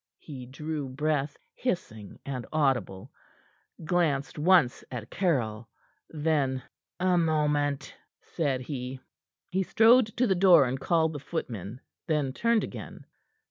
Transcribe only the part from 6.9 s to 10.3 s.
"A moment!" said he. He strode to